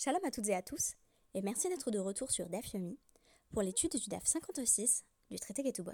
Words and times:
Shalom 0.00 0.24
à 0.24 0.30
toutes 0.30 0.46
et 0.46 0.54
à 0.54 0.62
tous, 0.62 0.94
et 1.34 1.42
merci 1.42 1.68
d'être 1.68 1.90
de 1.90 1.98
retour 1.98 2.30
sur 2.30 2.48
DAF 2.48 2.72
Yomi 2.72 2.96
pour 3.50 3.62
l'étude 3.62 3.90
du 3.96 4.08
DAF 4.08 4.24
56 4.24 5.04
du 5.28 5.40
traité 5.40 5.64
Ketubot. 5.64 5.90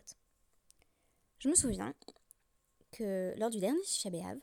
Je 1.38 1.49
me 1.49 1.54
souviens 1.54 1.94
que 2.92 3.32
lors 3.38 3.48
du 3.48 3.60
dernier 3.60 3.82
Shabéav, 3.82 4.38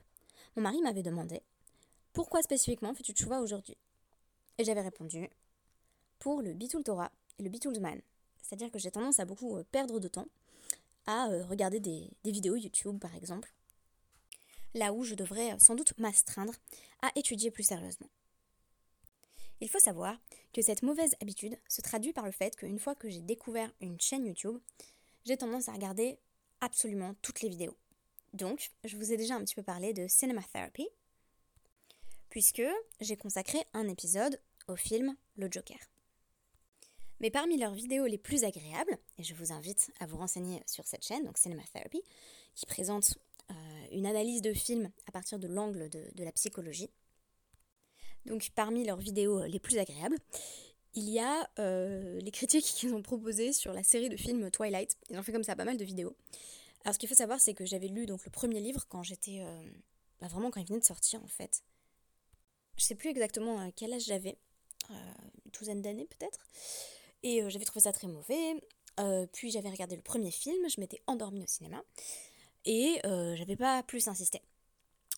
mon 0.55 0.63
mari 0.63 0.81
m'avait 0.81 1.03
demandé 1.03 1.43
pourquoi 2.11 2.41
spécifiquement 2.41 2.95
fais-tu 2.95 3.11
tchouva 3.13 3.39
aujourd'hui? 3.39 3.77
Et 4.57 4.63
j'avais 4.63 4.81
répondu 4.81 5.29
pour 6.17 6.41
le 6.41 6.53
Bitul 6.53 6.83
Torah 6.83 7.11
et 7.37 7.43
le 7.43 7.49
Bitul 7.51 7.75
Zman. 7.75 8.01
C'est-à-dire 8.41 8.71
que 8.71 8.79
j'ai 8.79 8.89
tendance 8.89 9.19
à 9.19 9.25
beaucoup 9.25 9.57
euh, 9.57 9.63
perdre 9.71 9.99
de 9.99 10.07
temps 10.07 10.27
à 11.05 11.29
euh, 11.29 11.45
regarder 11.45 11.79
des, 11.79 12.09
vidéos 12.25 12.55
YouTube 12.55 12.97
par 12.99 13.13
exemple, 13.13 13.53
là 14.73 14.91
où 14.91 15.03
je 15.03 15.13
devrais 15.13 15.53
euh, 15.53 15.59
sans 15.59 15.75
doute 15.75 15.95
m'astreindre 15.99 16.53
à 17.03 17.11
étudier 17.15 17.51
plus 17.51 17.61
sérieusement. 17.61 18.09
Il 19.61 19.69
faut 19.69 19.79
savoir 19.79 20.19
que 20.53 20.61
cette 20.63 20.81
mauvaise 20.81 21.15
habitude 21.21 21.55
se 21.69 21.81
traduit 21.81 22.13
par 22.13 22.25
le 22.25 22.31
fait 22.31 22.55
qu'une 22.55 22.79
fois 22.79 22.95
que 22.95 23.09
j'ai 23.09 23.21
découvert 23.21 23.71
une 23.79 24.01
chaîne 24.01 24.25
YouTube, 24.25 24.57
j'ai 25.23 25.37
tendance 25.37 25.69
à 25.69 25.73
regarder 25.73 26.17
absolument 26.61 27.13
toutes 27.21 27.41
les 27.41 27.49
vidéos. 27.49 27.77
Donc, 28.33 28.71
je 28.83 28.97
vous 28.97 29.13
ai 29.13 29.17
déjà 29.17 29.35
un 29.35 29.43
petit 29.43 29.55
peu 29.55 29.61
parlé 29.61 29.93
de 29.93 30.07
Cinema 30.07 30.41
Therapy, 30.51 30.87
puisque 32.29 32.63
j'ai 33.01 33.15
consacré 33.17 33.59
un 33.73 33.87
épisode 33.87 34.41
au 34.67 34.75
film 34.75 35.15
Le 35.35 35.47
Joker. 35.51 35.77
Mais 37.19 37.29
parmi 37.29 37.57
leurs 37.57 37.75
vidéos 37.75 38.07
les 38.07 38.17
plus 38.17 38.43
agréables, 38.43 38.97
et 39.19 39.23
je 39.23 39.35
vous 39.35 39.51
invite 39.51 39.91
à 39.99 40.07
vous 40.07 40.17
renseigner 40.17 40.63
sur 40.65 40.87
cette 40.87 41.05
chaîne, 41.05 41.23
donc 41.23 41.37
Cinema 41.37 41.61
Therapy, 41.71 42.01
qui 42.55 42.65
présente 42.65 43.15
euh, 43.51 43.53
une 43.91 44.07
analyse 44.07 44.41
de 44.41 44.53
film 44.53 44.89
à 45.05 45.11
partir 45.11 45.37
de 45.37 45.47
l'angle 45.47 45.87
de, 45.89 46.03
de 46.15 46.23
la 46.23 46.31
psychologie, 46.31 46.89
donc 48.25 48.49
parmi 48.55 48.83
leurs 48.83 48.97
vidéos 48.97 49.39
euh, 49.39 49.47
les 49.47 49.59
plus 49.59 49.77
agréables, 49.77 50.17
il 50.93 51.09
y 51.09 51.19
a 51.19 51.49
euh, 51.59 52.19
les 52.19 52.31
critiques 52.31 52.65
qu'ils 52.75 52.93
ont 52.93 53.01
proposées 53.01 53.53
sur 53.53 53.73
la 53.73 53.83
série 53.83 54.09
de 54.09 54.17
films 54.17 54.51
Twilight. 54.51 54.97
Ils 55.09 55.17
ont 55.17 55.23
fait 55.23 55.31
comme 55.31 55.43
ça 55.43 55.55
pas 55.55 55.65
mal 55.65 55.77
de 55.77 55.85
vidéos. 55.85 56.15
Alors 56.83 56.93
ce 56.93 56.99
qu'il 56.99 57.09
faut 57.09 57.15
savoir, 57.15 57.39
c'est 57.39 57.53
que 57.53 57.65
j'avais 57.65 57.87
lu 57.87 58.05
donc 58.05 58.25
le 58.25 58.31
premier 58.31 58.59
livre 58.59 58.85
quand 58.89 59.03
j'étais... 59.03 59.39
Euh, 59.41 59.63
bah, 60.19 60.27
vraiment 60.27 60.51
quand 60.51 60.59
il 60.59 60.67
venait 60.67 60.79
de 60.79 60.85
sortir 60.85 61.23
en 61.23 61.27
fait. 61.27 61.63
Je 62.77 62.83
sais 62.83 62.95
plus 62.95 63.09
exactement 63.09 63.71
quel 63.75 63.93
âge 63.93 64.05
j'avais. 64.05 64.37
une 64.89 65.51
douzaine 65.51 65.81
d'années 65.81 66.07
peut-être. 66.07 66.39
Et 67.23 67.47
j'avais 67.49 67.65
trouvé 67.65 67.81
ça 67.81 67.91
très 67.91 68.07
mauvais. 68.07 68.55
puis 69.33 69.51
j'avais 69.51 69.69
regardé 69.69 69.95
le 69.95 70.01
premier 70.01 70.31
film, 70.31 70.67
je 70.69 70.79
m'étais 70.79 71.01
endormie 71.05 71.43
au 71.43 71.47
cinéma. 71.47 71.83
Et 72.65 72.99
j'avais 73.03 73.55
pas 73.55 73.83
plus 73.83 74.07
insisté. 74.07 74.41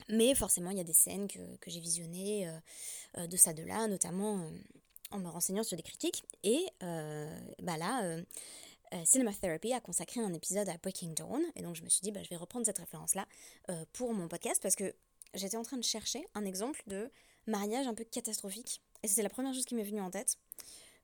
Mais 0.10 0.36
forcément, 0.36 0.72
il 0.72 0.78
y 0.78 0.82
a 0.82 0.86
des 0.86 0.94
scènes 0.94 1.28
que, 1.28 1.40
j'ai 1.68 1.80
visionnées 1.80 2.48
euh, 2.48 2.60
euh, 3.18 3.28
de 3.28 3.38
ça, 3.38 3.54
de 3.54 3.64
là, 3.64 3.88
notamment 3.88 4.40
euh, 4.40 4.50
en 5.12 5.20
me 5.20 5.30
renseignant 5.30 5.64
sur 5.64 5.78
des 5.78 5.84
critiques. 5.84 6.24
Et 6.44 6.66
bah 6.82 7.78
là, 7.78 8.18
Cinema 9.06 9.32
Therapy 9.34 9.74
a 9.74 9.80
consacré 9.80 10.22
un 10.22 10.34
épisode 10.34 10.68
à 10.70 10.78
Breaking 10.78 11.14
Dawn. 11.14 11.44
Et 11.56 11.62
donc, 11.62 11.76
je 11.76 11.84
me 11.84 11.90
suis 11.90 12.02
dit, 12.02 12.12
bah, 12.12 12.24
je 12.24 12.30
vais 12.30 12.36
reprendre 12.36 12.66
cette 12.66 12.80
référence-là 12.80 13.28
pour 13.94 14.14
mon 14.14 14.28
podcast 14.28 14.60
parce 14.62 14.76
que 14.76 14.96
j'étais 15.36 15.58
en 15.58 15.62
train 15.62 15.78
de 15.78 15.84
chercher 15.84 16.26
un 16.34 16.46
exemple 16.46 16.82
de 16.88 17.12
mariage 17.46 17.86
un 17.86 17.94
peu 17.94 18.04
catastrophique. 18.04 18.82
Et 19.04 19.08
c'est 19.08 19.22
la 19.22 19.30
première 19.30 19.54
chose 19.54 19.66
qui 19.66 19.76
m'est 19.76 19.84
venue 19.84 20.02
en 20.02 20.10
tête 20.10 20.38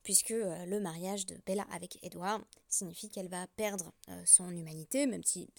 puisque 0.02 0.30
le 0.30 0.80
mariage 0.80 1.28
de 1.28 1.38
Bella 1.46 1.68
avec 1.72 2.04
Edward 2.04 2.42
signifie 2.68 3.12
qu'elle 3.12 3.28
va 3.28 3.46
perdre 3.58 3.92
son 4.26 4.50
humanité, 4.50 5.06
même 5.06 5.24
si 5.24 5.50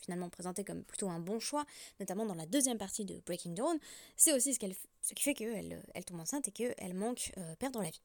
finalement 0.00 0.28
présenté 0.28 0.64
comme 0.64 0.82
plutôt 0.82 1.08
un 1.08 1.20
bon 1.20 1.38
choix, 1.38 1.64
notamment 1.98 2.26
dans 2.26 2.34
la 2.34 2.46
deuxième 2.46 2.78
partie 2.78 3.04
de 3.04 3.20
Breaking 3.26 3.52
Dawn, 3.52 3.78
c'est 4.16 4.32
aussi 4.32 4.54
ce, 4.54 4.58
qui 4.58 5.22
fait 5.22 5.34
qu'elle 5.34 5.82
elle 5.94 6.04
tombe 6.04 6.20
enceinte 6.20 6.48
et 6.48 6.50
qu'elle 6.50 6.94
manque 6.94 7.32
euh, 7.38 7.54
perdre 7.56 7.82
la 7.82 7.90
vie. 7.90 8.02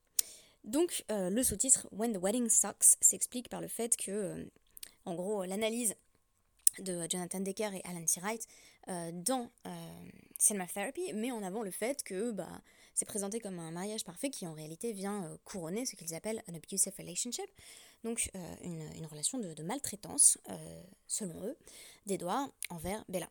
Donc 0.64 1.06
euh, 1.12 1.30
le 1.30 1.44
sous-titre 1.44 1.88
When 1.92 2.14
the 2.14 2.22
Wedding 2.22 2.50
Sucks 2.50 2.98
s'explique 3.02 3.50
par 3.50 3.62
le 3.62 3.68
fait 3.68 3.96
que, 3.98 4.12
euh, 4.12 4.46
en 5.06 5.16
gros, 5.16 5.46
l'analyse 5.46 5.96
de 6.80 7.08
Jonathan 7.10 7.40
Decker 7.40 7.74
et 7.74 7.82
Alan 7.86 8.06
Seawright 8.06 8.48
dans 9.14 9.50
Cinema 10.38 10.68
Therapy 10.68 11.12
met 11.14 11.32
en 11.32 11.42
avant 11.42 11.64
le 11.64 11.72
fait 11.72 12.04
que 12.04 12.32
bah, 12.32 12.62
c'est 12.96 13.06
présenté 13.06 13.40
comme 13.40 13.60
un 13.60 13.72
mariage 13.72 14.04
parfait 14.04 14.30
qui 14.30 14.48
en 14.48 14.54
réalité 14.54 14.92
vient 14.94 15.38
couronner 15.44 15.86
ce 15.86 15.96
qu'ils 15.96 16.16
appellent 16.16 16.42
un 16.48 16.56
abusive 16.56 16.94
relationship, 16.98 17.46
donc 18.06 18.30
euh, 18.36 18.56
une, 18.62 19.06
relation 19.08 19.40
de, 19.40 19.64
maltraitance, 19.64 20.38
euh, 20.50 20.84
selon 21.08 21.44
eux, 21.44 21.58
d'Edouard 22.06 22.50
envers 22.70 23.04
Bella. 23.10 23.30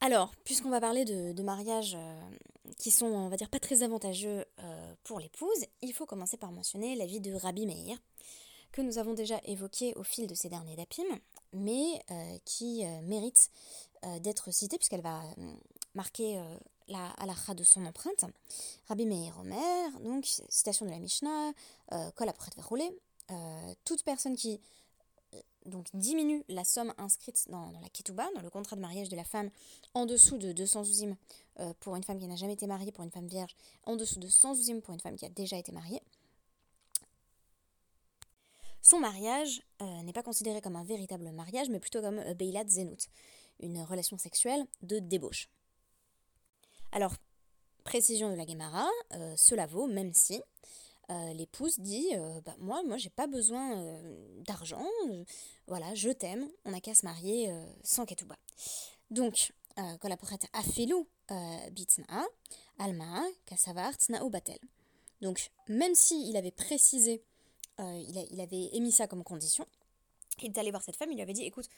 Alors, 0.00 0.34
puisqu'on 0.44 0.70
va 0.70 0.80
parler 0.80 1.04
de, 1.04 1.42
mariages 1.42 1.94
euh, 1.94 2.30
qui 2.78 2.90
sont, 2.90 3.06
on 3.06 3.28
va 3.28 3.36
dire, 3.36 3.50
pas 3.50 3.60
très 3.60 3.82
avantageux 3.82 4.44
pour 5.04 5.20
l'épouse, 5.20 5.64
il 5.82 5.92
faut 5.92 6.06
commencer 6.06 6.36
par 6.36 6.50
mentionner 6.50 6.96
la 6.96 7.06
vie 7.06 7.20
de 7.20 7.32
Rabbi 7.32 7.66
Meir, 7.66 7.98
que 8.72 8.82
nous 8.82 8.98
avons 8.98 9.14
déjà 9.14 9.40
évoqué 9.44 9.94
au 9.94 10.02
fil 10.02 10.26
de 10.26 10.34
ces 10.34 10.48
derniers 10.48 10.76
dapim, 10.76 11.04
mais 11.52 12.02
qui 12.44 12.84
mérite 13.02 13.50
d'être 14.20 14.50
citée 14.52 14.76
puisqu'elle 14.76 15.00
va 15.00 15.22
marquer 15.94 16.42
la 16.88 17.10
halakha 17.18 17.54
de 17.54 17.64
son 17.64 17.84
empreinte. 17.84 18.24
Rabbi 18.88 19.06
Meir 19.06 19.38
Omer, 19.38 20.00
donc 20.00 20.24
citation 20.48 20.86
de 20.86 20.90
la 20.90 20.98
Mishnah, 20.98 21.52
Kol 22.14 22.28
après 22.28 22.50
euh, 23.30 23.74
toute 23.84 24.04
personne 24.04 24.36
qui 24.36 24.60
euh, 25.34 25.40
donc 25.64 25.88
diminue 25.94 26.44
la 26.48 26.62
somme 26.62 26.94
inscrite 26.96 27.48
dans, 27.48 27.72
la 27.82 27.88
ketouba, 27.88 28.28
dans 28.36 28.40
le 28.40 28.50
contrat 28.50 28.76
de 28.76 28.80
mariage 28.80 29.08
de 29.08 29.16
la 29.16 29.24
femme, 29.24 29.50
en 29.94 30.06
dessous 30.06 30.38
de 30.38 30.52
200 30.52 30.84
zouzim 30.84 31.16
euh, 31.58 31.72
pour 31.80 31.96
une 31.96 32.04
femme 32.04 32.20
qui 32.20 32.28
n'a 32.28 32.36
jamais 32.36 32.52
été 32.52 32.68
mariée, 32.68 32.92
pour 32.92 33.02
une 33.02 33.10
femme 33.10 33.26
vierge, 33.26 33.56
en 33.82 33.96
dessous 33.96 34.20
de 34.20 34.28
100 34.28 34.54
zouzim 34.54 34.80
pour 34.80 34.94
une 34.94 35.00
femme 35.00 35.16
qui 35.16 35.24
a 35.24 35.28
déjà 35.28 35.56
été 35.56 35.72
mariée. 35.72 36.00
Son 38.80 39.00
mariage 39.00 39.62
n'est 39.80 40.12
pas 40.12 40.22
considéré 40.22 40.60
comme 40.60 40.76
un 40.76 40.84
véritable 40.84 41.32
mariage, 41.32 41.68
mais 41.68 41.80
plutôt 41.80 42.00
comme 42.00 42.22
Beilat 42.34 42.68
Zenout, 42.68 43.08
une 43.58 43.82
relation 43.82 44.16
sexuelle 44.16 44.64
de 44.82 45.00
débauche. 45.00 45.48
Alors, 46.96 47.12
précision 47.84 48.30
de 48.30 48.36
la 48.36 48.46
Gemara, 48.46 48.88
cela 49.36 49.66
vaut 49.66 49.86
même 49.86 50.14
si 50.14 50.40
euh, 51.10 51.32
l'épouse 51.34 51.78
dit 51.78 52.08
euh, 52.14 52.40
bah, 52.40 52.56
Moi, 52.58 52.82
moi 52.84 52.96
j'ai 52.96 53.10
pas 53.10 53.26
besoin 53.26 53.78
euh, 53.78 54.42
d'argent, 54.46 54.82
voilà, 55.66 55.94
je 55.94 56.08
t'aime, 56.08 56.48
on 56.64 56.70
n'a 56.70 56.80
qu'à 56.80 56.94
se 56.94 57.04
marier 57.04 57.54
sans 57.82 58.06
ketouba. 58.06 58.38
Donc, 59.10 59.52
quand 59.76 60.08
la 60.08 60.16
prête 60.16 60.46
a 60.54 60.62
filou 60.62 61.06
bitna, 61.70 62.24
alma, 62.78 63.22
kasavar, 63.44 63.92
ou 64.22 64.30
batel. 64.30 64.58
Donc, 65.20 65.50
même 65.68 65.94
s'il 65.94 66.26
il 66.26 66.36
avait 66.38 66.50
précisé, 66.50 67.22
il, 67.78 68.26
il, 68.30 68.40
avait 68.40 68.74
émis 68.74 68.90
ça 68.90 69.06
comme 69.06 69.22
condition, 69.22 69.66
il 70.40 70.46
est 70.46 70.58
allé 70.58 70.70
voir 70.70 70.82
cette 70.82 70.96
femme, 70.96 71.10
il 71.10 71.16
lui 71.16 71.22
avait 71.22 71.34
dit 71.34 71.44
Écoute, 71.44 71.68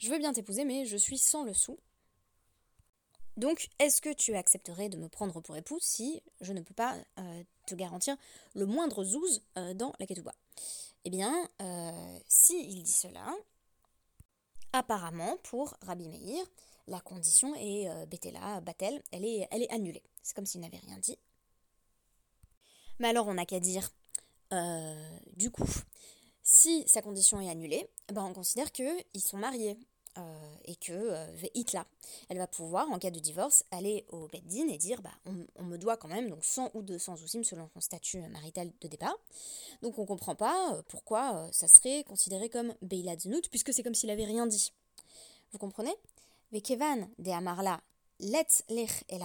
je 0.00 0.08
veux 0.08 0.18
bien 0.18 0.32
t'épouser, 0.32 0.64
mais 0.64 0.86
je 0.86 0.96
suis 0.96 1.18
sans 1.18 1.44
le 1.44 1.52
sou. 1.52 1.78
Donc, 3.36 3.68
est-ce 3.78 4.00
que 4.00 4.12
tu 4.12 4.34
accepterais 4.34 4.88
de 4.88 4.98
me 4.98 5.08
prendre 5.08 5.40
pour 5.40 5.56
épouse 5.56 5.82
si 5.82 6.22
je 6.40 6.52
ne 6.52 6.60
peux 6.60 6.74
pas 6.74 6.96
euh, 7.18 7.42
te 7.66 7.74
garantir 7.74 8.16
le 8.54 8.66
moindre 8.66 9.04
zouz 9.04 9.42
euh, 9.56 9.72
dans 9.74 9.94
la 9.98 10.06
ketouba? 10.06 10.34
Eh 11.04 11.10
bien, 11.10 11.48
euh, 11.62 12.18
si 12.28 12.60
il 12.60 12.82
dit 12.82 12.92
cela, 12.92 13.34
apparemment, 14.72 15.38
pour 15.44 15.74
Rabbi 15.82 16.08
Meir, 16.08 16.44
la 16.88 17.00
condition 17.00 17.54
est 17.54 17.88
Betela, 18.06 18.60
Batel, 18.60 19.02
elle 19.12 19.24
est, 19.24 19.48
elle 19.50 19.62
est 19.62 19.70
annulée. 19.72 20.02
C'est 20.22 20.34
comme 20.34 20.46
s'il 20.46 20.60
n'avait 20.60 20.78
rien 20.78 20.98
dit. 20.98 21.16
Mais 22.98 23.08
alors, 23.08 23.28
on 23.28 23.34
n'a 23.34 23.46
qu'à 23.46 23.60
dire, 23.60 23.90
du 25.36 25.50
coup, 25.50 25.68
si 26.42 26.84
sa 26.88 27.02
condition 27.02 27.40
est 27.40 27.48
annulée, 27.48 27.88
ben 28.12 28.24
on 28.24 28.32
considère 28.32 28.72
qu'ils 28.72 29.04
sont 29.20 29.38
mariés. 29.38 29.78
Euh, 30.18 30.56
et 30.66 30.76
que 30.76 30.92
euh, 30.92 31.26
elle 32.28 32.36
va 32.36 32.46
pouvoir, 32.46 32.90
en 32.90 32.98
cas 32.98 33.10
de 33.10 33.18
divorce, 33.18 33.64
aller 33.70 34.04
au 34.10 34.28
Beddin 34.28 34.68
et 34.68 34.76
dire 34.76 35.00
bah, 35.00 35.14
on, 35.24 35.64
me 35.64 35.78
doit 35.78 35.96
quand 35.96 36.08
même 36.08 36.28
donc 36.28 36.44
100 36.44 36.72
ou 36.74 36.82
200 36.82 37.16
soucis 37.16 37.42
selon 37.44 37.66
son 37.72 37.80
statut 37.80 38.18
marital 38.28 38.70
de 38.82 38.88
départ. 38.88 39.16
Donc 39.80 39.98
on 39.98 40.04
comprend 40.04 40.34
pas 40.34 40.74
euh, 40.74 40.82
pourquoi 40.88 41.48
ça 41.50 41.66
serait 41.66 42.04
considéré 42.04 42.50
comme 42.50 42.74
Beila 42.82 43.16
Zenout, 43.18 43.48
puisque 43.48 43.72
c'est 43.72 43.82
comme 43.82 43.94
s'il 43.94 44.10
avait 44.10 44.26
rien 44.26 44.46
dit. 44.46 44.72
Vous 45.52 45.58
comprenez? 45.58 45.94
Vekevan 46.52 47.08
de 47.18 47.30
Amarla 47.30 47.80
let 48.20 48.46
lech 48.68 49.04
el 49.08 49.22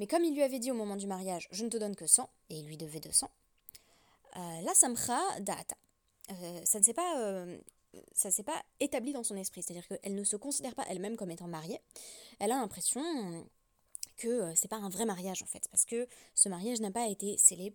mais 0.00 0.06
comme 0.08 0.24
il 0.24 0.34
lui 0.34 0.42
avait 0.42 0.58
dit 0.58 0.72
au 0.72 0.74
moment 0.74 0.96
du 0.96 1.06
mariage 1.06 1.48
je 1.52 1.64
ne 1.64 1.70
te 1.70 1.76
donne 1.76 1.94
que 1.94 2.06
100, 2.06 2.28
et 2.50 2.58
il 2.58 2.66
lui 2.66 2.76
devait 2.76 3.00
200, 3.00 3.30
la 4.34 4.74
samcha 4.74 5.18
data. 5.40 5.76
ça 6.64 6.80
ne 6.80 6.84
s'est 6.84 6.94
pas 6.94 7.46
ça 8.12 8.30
s'est 8.30 8.42
pas 8.42 8.62
établi 8.80 9.12
dans 9.12 9.24
son 9.24 9.36
esprit, 9.36 9.62
c'est-à-dire 9.62 9.86
qu'elle 9.86 10.14
ne 10.14 10.24
se 10.24 10.36
considère 10.36 10.74
pas 10.74 10.84
elle-même 10.88 11.16
comme 11.16 11.30
étant 11.30 11.48
mariée. 11.48 11.80
Elle 12.38 12.52
a 12.52 12.56
l'impression 12.56 13.02
que 14.16 14.28
euh, 14.28 14.54
c'est 14.54 14.68
pas 14.68 14.76
un 14.76 14.88
vrai 14.88 15.04
mariage 15.04 15.42
en 15.42 15.46
fait, 15.46 15.68
parce 15.70 15.84
que 15.84 16.08
ce 16.34 16.48
mariage 16.48 16.80
n'a 16.80 16.90
pas 16.90 17.08
été 17.08 17.36
scellé 17.38 17.74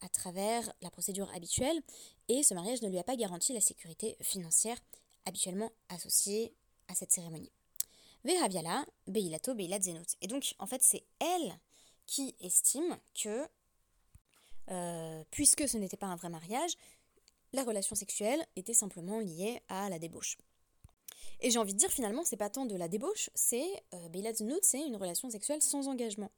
à 0.00 0.08
travers 0.08 0.72
la 0.82 0.90
procédure 0.90 1.30
habituelle 1.34 1.80
et 2.28 2.42
ce 2.42 2.54
mariage 2.54 2.82
ne 2.82 2.88
lui 2.88 2.98
a 2.98 3.04
pas 3.04 3.16
garanti 3.16 3.52
la 3.52 3.60
sécurité 3.60 4.16
financière 4.20 4.78
habituellement 5.24 5.70
associée 5.88 6.54
à 6.88 6.94
cette 6.94 7.12
cérémonie. 7.12 7.52
Vehaviala, 8.24 8.84
Beilato, 9.06 9.54
Beilat 9.54 9.80
Zenot. 9.80 10.04
Et 10.20 10.26
donc, 10.26 10.54
en 10.58 10.66
fait, 10.66 10.82
c'est 10.82 11.04
elle 11.20 11.58
qui 12.06 12.34
estime 12.40 12.98
que, 13.14 13.46
puisque 15.30 15.68
ce 15.68 15.76
n'était 15.76 15.96
pas 15.96 16.06
un 16.06 16.16
vrai 16.16 16.30
mariage, 16.30 16.76
la 17.54 17.64
relation 17.64 17.96
sexuelle 17.96 18.44
était 18.56 18.74
simplement 18.74 19.18
liée 19.18 19.62
à 19.68 19.88
la 19.88 19.98
débauche. 19.98 20.36
Et 21.40 21.50
j'ai 21.50 21.58
envie 21.58 21.72
de 21.72 21.78
dire 21.78 21.90
finalement, 21.90 22.24
c'est 22.24 22.36
pas 22.36 22.50
tant 22.50 22.66
de 22.66 22.76
la 22.76 22.88
débauche, 22.88 23.30
c'est 23.34 23.66
euh, 23.94 24.08
c'est 24.62 24.86
une 24.86 24.96
relation 24.96 25.30
sexuelle 25.30 25.62
sans 25.62 25.88
engagement. 25.88 26.30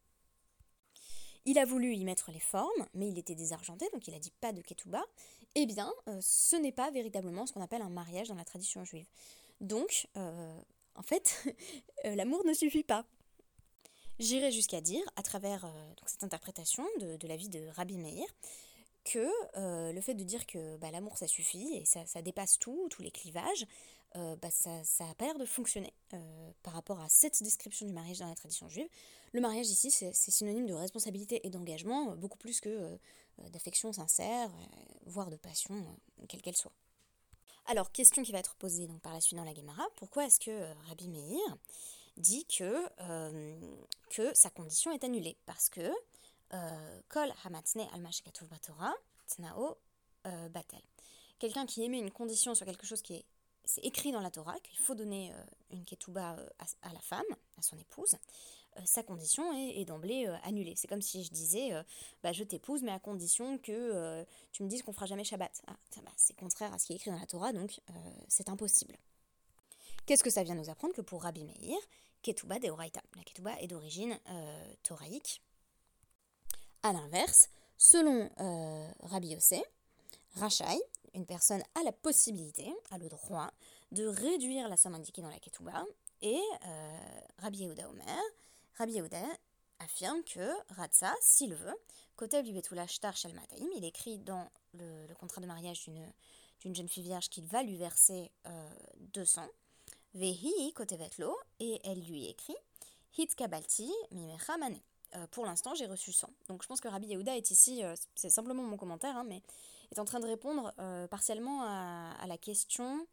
Il 1.45 1.59
a 1.59 1.65
voulu 1.65 1.95
y 1.95 2.05
mettre 2.05 2.33
les 2.33 2.41
formes, 2.41 2.87
mais 2.93 3.09
il 3.09 3.19
était 3.19 3.37
désargenté, 3.37 3.89
donc 3.93 4.09
il 4.09 4.15
a 4.15 4.19
dit 4.19 4.33
pas 4.41 4.53
de 4.53 4.61
ketouba. 4.61 5.05
Eh 5.55 5.65
bien, 5.65 5.93
euh, 6.09 6.19
ce 6.21 6.57
n'est 6.57 6.73
pas 6.73 6.91
véritablement 6.91 7.47
ce 7.47 7.53
qu'on 7.53 7.63
appelle 7.63 7.83
un 7.83 7.89
mariage 7.89 8.29
dans 8.29 8.35
la 8.35 8.45
tradition 8.45 8.85
juive. 8.85 9.07
Donc, 9.61 10.09
euh, 10.17 10.61
en 10.97 11.03
fait, 11.03 11.47
euh, 12.05 12.17
l'amour 12.17 12.45
ne 12.45 12.53
suffit 12.53 12.83
pas. 12.83 13.07
J'irai 14.19 14.51
jusqu'à 14.51 14.81
dire, 14.81 15.05
à 15.15 15.23
travers 15.23 15.71
cette 16.07 16.25
interprétation 16.25 16.85
de, 17.01 17.29
la 17.29 17.37
vie 17.37 17.51
de 17.51 17.69
Rabbi 17.69 17.99
Meir, 17.99 18.27
que 19.07 19.93
le 19.93 20.01
fait 20.01 20.15
de 20.15 20.25
dire 20.25 20.47
que 20.47 20.77
bah, 20.77 20.91
l'amour 20.91 21.17
ça 21.17 21.27
suffit 21.27 21.77
et 21.77 21.85
ça, 21.85 22.23
dépasse 22.23 22.59
tout, 22.59 22.89
tous 22.91 23.03
les 23.03 23.11
clivages, 23.11 23.67
euh, 24.17 24.37
bah, 24.37 24.51
ça, 24.51 24.83
ça, 24.85 25.09
a 25.09 25.15
pas 25.15 25.27
l'air 25.27 25.39
de 25.39 25.45
fonctionner 25.45 25.93
euh, 26.15 26.51
par 26.63 26.73
rapport 26.73 27.01
à 27.01 27.09
cette 27.09 27.43
description 27.43 27.87
du 27.87 27.93
mariage 27.93 28.19
dans 28.19 28.29
la 28.29 28.35
tradition 28.35 28.69
juive. 28.69 28.89
Le 29.33 29.41
mariage 29.41 29.69
ici, 29.69 29.91
c'est 29.91 30.13
synonyme 30.13 30.67
de 30.67 30.73
responsabilité 30.73 31.47
et 31.47 31.51
d'engagement, 31.51 32.13
euh, 32.13 32.15
beaucoup 32.15 32.39
plus 32.39 32.61
que 32.61 32.99
d'affection 33.51 33.93
sincère, 33.93 34.51
voire 35.05 35.29
de 35.29 35.37
passion, 35.37 35.85
quelle 36.29 36.41
qu'elle 36.41 36.57
soit. 36.57 36.73
Alors, 37.67 37.93
question 37.93 38.23
qui 38.23 38.33
va 38.33 38.39
être 38.39 38.55
posée 38.55 38.87
donc, 38.87 39.03
par 39.03 39.13
la 39.13 39.21
suite 39.21 39.37
dans 39.37 39.45
la 39.45 39.53
Gemara, 39.53 39.85
pourquoi 39.97 40.25
est-ce 40.25 40.41
que 40.41 40.73
Rabbi 40.89 41.09
Meir 41.09 41.57
dit 42.17 42.47
que, 42.47 42.89
que 44.09 44.33
sa 44.35 44.49
condition 44.49 44.91
est 44.93 45.05
annulée? 45.05 45.37
Parce 45.45 45.69
que 45.69 45.93
Tnao 49.29 49.77
Batel. 50.25 50.83
Quelqu'un 51.39 51.67
qui 51.67 51.83
émet 51.83 51.99
une 51.99 52.11
condition 52.11 52.55
sur 52.55 52.67
quelque 52.67 52.87
chose 52.87 53.03
qui 53.03 53.15
est 53.15 53.25
c'est 53.67 53.85
écrit 53.85 54.13
dans 54.13 54.21
la 54.21 54.31
Torah 54.31 54.59
qu'il 54.61 54.79
faut 54.79 54.95
donner 54.95 55.33
euh, 55.33 55.45
une 55.71 55.85
ketouba 55.85 56.37
euh, 56.39 56.49
à, 56.83 56.93
la 56.93 57.01
femme, 57.01 57.27
à 57.59 57.63
son 57.63 57.77
épouse, 57.77 58.15
euh, 58.77 58.81
sa 58.85 59.03
condition 59.03 59.53
est, 59.53 59.85
d'emblée 59.85 60.27
annulée. 60.45 60.75
C'est 60.77 60.87
comme 60.87 61.03
si 61.03 61.25
je 61.25 61.31
disais, 61.31 61.73
bah, 62.23 62.33
je 62.33 62.45
t'épouse, 62.45 62.83
mais 62.83 62.93
à 62.93 62.99
condition 62.99 63.59
que 63.59 64.25
tu 64.53 64.63
me 64.63 64.69
dises 64.69 64.83
qu'on 64.83 64.93
fera 64.93 65.07
jamais 65.07 65.25
Shabbat. 65.25 65.63
Ah, 65.67 65.77
bah, 66.03 66.13
c'est 66.17 66.37
contraire 66.37 66.73
à 66.73 66.79
ce 66.79 66.87
qui 66.87 66.93
est 66.93 66.97
écrit 66.97 67.11
dans 67.11 67.19
la 67.19 67.27
Torah, 67.27 67.53
donc 67.53 67.81
c'est 68.29 68.49
impossible. 68.49 68.97
Qu'est-ce 70.05 70.23
que 70.23 70.31
ça 70.31 70.43
vient 70.43 70.55
nous 70.55 70.69
apprendre 70.69 70.95
Que 70.95 71.01
pour 71.01 71.23
Rabbi 71.23 71.45
Meir, 71.45 71.79
ketouba 72.23 72.59
de 72.59 72.69
Oraita. 72.69 73.01
La 73.17 73.23
ketouba 73.25 73.59
est 73.61 73.67
d'origine 73.67 74.19
toraïque. 74.83 75.41
A 76.87 76.93
l'inverse, 76.93 77.49
selon 77.77 78.31
Rabbi 79.03 79.31
Yossé, 79.31 79.61
Rachai, 80.37 80.81
une 81.15 81.27
personne 81.27 81.61
a 81.75 81.83
la 81.83 81.91
possibilité, 81.91 82.73
a 82.93 82.99
le 82.99 83.09
droit, 83.09 83.51
de 83.91 84.07
réduire 84.07 84.69
la 84.69 84.77
somme 84.77 84.95
indiquée 84.95 85.21
dans 85.21 85.29
la 85.29 85.41
ketouba. 85.41 85.85
Et 86.23 86.41
euh, 86.65 86.99
Rabbi 87.39 87.65
Yehuda 87.65 87.89
Omer, 87.89 88.23
Rabbi 88.79 88.93
Yehuda 88.93 89.19
affirme 89.81 90.23
que 90.23 90.49
Ratza, 90.75 91.13
s'il 91.21 91.55
veut, 91.57 91.75
Kotev 92.15 92.45
du 92.45 92.53
Betula 92.53 92.87
Shtar 92.87 93.17
Shalmataim, 93.17 93.67
il 93.75 93.85
écrit 93.85 94.19
dans 94.19 94.49
le, 94.75 95.13
contrat 95.15 95.41
de 95.41 95.47
mariage 95.47 95.91
d'une 96.61 96.75
jeune 96.77 96.89
fille 96.89 97.03
vierge 97.03 97.29
qu'il 97.31 97.47
va 97.47 97.65
lui 97.65 97.77
verser 97.77 98.31
200. 99.13 99.43
Euh, 99.43 99.47
Vehi 100.15 100.73
Kotevetlo, 100.73 101.37
et 101.59 101.81
elle 101.83 102.01
lui 102.05 102.29
écrit 102.29 102.57
Hit 103.19 103.35
Kabalti 103.35 103.93
Mimecha 104.13 104.57
Mane. 104.57 104.79
Euh, 105.17 105.27
pour 105.31 105.47
l'instant, 105.47 105.75
j'ai 105.75 105.87
reçu 105.87 106.13
100. 106.13 106.29
Donc 106.49 106.63
je 106.63 106.69
pense 106.69 106.81
que 106.81 106.89
Rabbi 106.89 107.09
Yehuda 107.09 107.37
est 107.37 107.51
ici, 107.51 107.83
c'est 108.15 108.31
simplement 108.31 108.63
mon 108.63 108.77
commentaire, 108.77 109.17
hein, 109.17 109.25
mais 109.27 109.43
est 109.91 109.99
en 109.99 110.05
train 110.05 110.21
de 110.21 110.27
répondre 110.27 110.73
euh, 110.79 111.07
partiellement 111.07 111.63
à, 111.63 112.27
la 112.27 112.39
question 112.39 113.07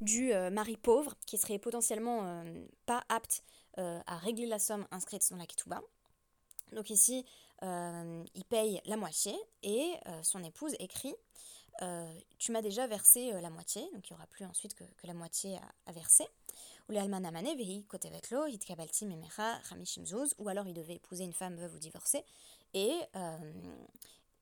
du 0.00 0.32
euh, 0.32 0.50
mari 0.50 0.76
pauvre 0.76 1.14
qui 1.26 1.38
serait 1.38 1.58
potentiellement 1.58 2.24
euh, 2.24 2.66
pas 2.86 3.04
apte 3.08 3.44
à 3.78 4.18
régler 4.18 4.44
la 4.44 4.58
somme 4.58 4.86
inscrite 4.90 5.30
dans 5.30 5.38
la 5.38 5.46
ketouba. 5.46 5.80
Donc 6.72 6.90
ici, 6.90 7.24
il 7.62 8.44
paye 8.50 8.82
la 8.84 8.98
moitié 8.98 9.34
et 9.62 9.94
son 10.22 10.44
épouse 10.44 10.76
écrit 10.78 11.14
Tu 12.38 12.52
m'as 12.52 12.60
déjà 12.60 12.86
versé 12.86 13.32
la 13.40 13.48
moitié, 13.48 13.80
donc 13.94 14.10
il 14.10 14.12
n'y 14.12 14.18
aura 14.18 14.26
plus 14.26 14.44
ensuite 14.44 14.74
que, 14.74 14.84
la 15.04 15.14
moitié 15.14 15.58
à, 15.86 15.92
verser. 15.92 16.26
Ou 16.88 16.92
ou 20.38 20.48
alors 20.48 20.66
il 20.66 20.74
devait 20.74 20.96
épouser 20.96 21.24
une 21.24 21.32
femme 21.32 21.56
veuve 21.56 21.74
ou 21.74 21.78
divorcée. 21.78 22.24
Et 22.74 22.92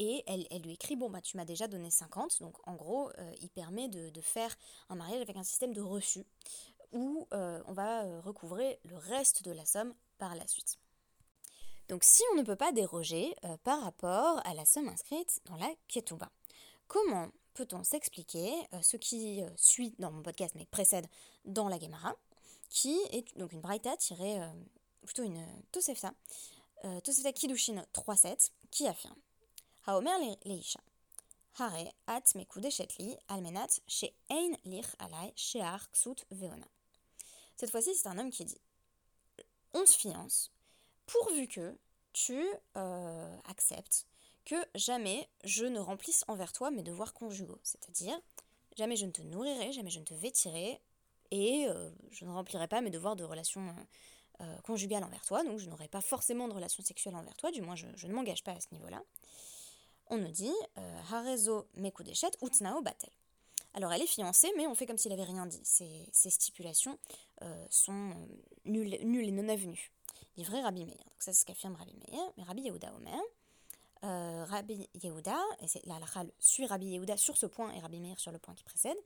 et 0.01 0.25
elle, 0.27 0.63
lui 0.63 0.73
écrit 0.73 0.97
Bon, 0.97 1.11
bah, 1.11 1.21
tu 1.21 1.37
m'as 1.37 1.45
déjà 1.45 1.69
donné 1.69 1.91
50. 1.91 2.41
Donc, 2.41 2.57
en 2.67 2.75
gros, 2.75 3.11
euh, 3.19 3.35
il 3.43 3.51
permet 3.51 3.87
de, 3.89 4.21
faire 4.23 4.57
un 4.89 4.95
mariage 4.95 5.21
avec 5.21 5.37
un 5.37 5.43
système 5.43 5.75
de 5.75 5.83
reçu 5.83 6.25
où 6.93 7.29
euh, 7.35 7.63
on 7.67 7.75
va 7.75 8.05
euh, 8.05 8.21
recouvrer 8.23 8.81
le 8.85 8.97
reste 8.97 9.45
de 9.45 9.53
la 9.53 9.67
somme 9.67 9.95
par 10.17 10.35
la 10.35 10.47
suite. 10.47 10.79
Donc, 11.91 12.03
si 12.03 12.23
on 12.33 12.37
ne 12.37 12.43
peut 12.43 12.57
pas 12.57 12.73
déroger 12.73 13.35
par 13.65 13.83
rapport 13.83 14.41
à 14.47 14.55
la 14.55 14.65
somme 14.65 14.89
inscrite 14.89 15.41
dans 15.45 15.57
la 15.57 15.69
Ketouba, 15.89 16.31
comment 16.87 17.29
peut-on 17.53 17.83
s'expliquer 17.83 18.53
ce 18.81 18.97
qui 18.97 19.43
suit 19.57 19.97
dans 19.99 20.13
mon 20.13 20.23
podcast, 20.23 20.55
mais 20.55 20.67
précède 20.67 21.09
dans 21.45 21.69
la 21.69 21.81
Gemara, 21.81 22.15
qui 22.71 22.99
est 23.11 23.37
donc 23.37 23.53
une 23.53 23.61
Braïta 23.61 23.97
tirée, 23.97 24.41
euh, 24.41 24.49
plutôt 25.05 25.25
une 25.25 25.39
euh, 25.39 25.63
Tosefta, 25.73 26.15
euh, 26.85 27.01
Tosefta 27.01 27.33
Kidushin 27.33 27.85
3.7, 27.93 28.51
qui 28.71 28.87
affirme 28.87 29.17
Haomer 29.87 30.37
Leisha, 30.45 30.81
Hare 31.59 31.93
at 32.07 32.23
mekudeshetli 32.35 33.17
almenat 33.29 33.81
chez 33.87 34.15
Ein 34.31 34.57
lich 34.65 34.87
alai 34.99 35.33
shear 35.37 35.91
ksut 35.91 36.25
veona. 36.31 36.67
Cette 37.57 37.71
fois-ci, 37.71 37.95
c'est 37.95 38.09
un 38.09 38.19
homme 38.19 38.31
qui 38.31 38.45
dit 38.45 38.61
On 39.75 39.85
se 39.85 39.99
fiance, 39.99 40.53
pourvu 41.07 41.49
que 41.49 41.77
tu 42.13 42.43
euh, 42.77 43.37
acceptes 43.49 44.07
que 44.45 44.57
jamais 44.75 45.29
je 45.45 45.67
ne 45.67 45.81
remplisse 45.81 46.25
envers 46.29 46.53
toi 46.53 46.71
mes 46.71 46.83
devoirs 46.83 47.13
conjugaux, 47.13 47.61
c'est-à-dire 47.63 48.19
jamais 48.77 48.97
je 48.97 49.07
ne 49.07 49.11
te 49.11 49.23
nourrirai, 49.23 49.73
jamais 49.73 49.91
je 49.91 50.01
ne 50.01 50.05
te 50.05 50.15
vêtirai, 50.15 50.81
et 51.31 51.67
euh, 51.69 51.91
je 52.11 52.25
ne 52.25 52.31
remplirai 52.31 52.69
pas 52.69 52.81
mes 52.81 52.91
devoirs 52.91 53.17
de 53.17 53.25
relation 53.25 53.75
euh, 54.41 54.57
conjugale 54.63 55.05
envers 55.05 55.25
toi, 55.25 55.43
donc 55.45 55.59
je 55.59 55.69
n'aurai 55.69 55.89
pas 55.89 56.01
forcément 56.01 56.49
de 56.49 56.55
relation 56.55 56.83
sexuelle 56.83 57.17
envers 57.17 57.37
toi, 57.37 57.51
du 57.51 57.63
moins 57.63 57.77
je, 57.77 58.07
ne 58.07 58.13
m'engage 58.13 58.43
pas 58.45 58.53
à 58.53 58.61
ce 58.61 58.69
niveau-là 58.73 59.03
on 60.11 60.19
nous 60.19 60.31
dit 60.31 60.53
euh, 60.77 61.01
Harezo 61.11 61.67
Mekudeshet 61.77 62.33
Utnao 62.43 62.83
Batel. 62.83 63.11
Alors 63.75 63.93
elle 63.93 64.03
est 64.03 64.07
fiancée, 64.07 64.53
mais 64.57 64.67
on 64.67 64.75
fait 64.75 64.87
comme 64.87 64.99
s'il 64.99 65.13
n'avait 65.13 65.25
rien 65.25 65.47
dit. 65.47 65.61
Ces, 65.63 66.31
stipulations 66.31 66.99
euh, 67.43 67.67
sont 67.71 68.11
euh, 68.11 68.27
nulles, 68.65 68.95
et 69.29 69.33
non 69.33 69.49
avenues. 69.49 69.93
Livré 70.37 70.61
Rabbi 70.61 70.85
Meir. 70.85 70.97
Donc 70.97 71.23
ça 71.23 71.33
c'est 71.33 71.41
ce 71.41 71.47
qu'affirme 71.47 71.77
Rabbi 71.77 71.95
Meir. 71.95 72.33
Mais 72.37 72.43
Rabbi 72.43 72.63
Yehuda 72.63 72.93
Omer. 72.95 73.21
Rabbi 74.03 74.89
Yehuda, 75.03 75.39
et 75.61 75.69
c'est 75.69 75.85
la 75.85 76.01
suit 76.39 76.67
Rabbi 76.67 76.87
Yehuda 76.87 77.19
sur 77.19 77.37
ce 77.37 77.45
point 77.45 77.71
et 77.73 77.81
Rabbi 77.81 78.01
Meir 78.01 78.19
sur 78.19 78.33
le 78.33 78.39
point 78.39 78.55
qui 78.55 78.65
précède. 78.65 78.97